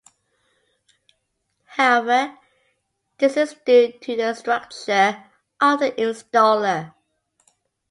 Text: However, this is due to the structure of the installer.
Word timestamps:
However, 1.65 2.35
this 3.19 3.37
is 3.37 3.53
due 3.63 3.91
to 3.91 4.15
the 4.15 4.33
structure 4.33 5.23
of 5.61 5.79
the 5.79 5.91
installer. 5.91 6.95